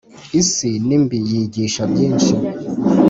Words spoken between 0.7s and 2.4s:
nimbi yigisha byinshi